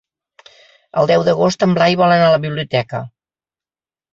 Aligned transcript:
El 1.01 1.09
deu 1.11 1.25
d'agost 1.27 1.65
en 1.67 1.75
Blai 1.81 1.99
vol 2.01 2.15
anar 2.17 2.31
a 2.31 2.35
la 2.37 2.41
biblioteca. 2.47 3.03